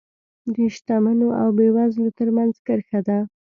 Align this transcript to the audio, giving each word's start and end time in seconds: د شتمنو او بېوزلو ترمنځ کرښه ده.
د 0.55 0.55
شتمنو 0.75 1.27
او 1.41 1.47
بېوزلو 1.57 2.09
ترمنځ 2.19 2.53
کرښه 2.65 2.99
ده. 3.07 3.17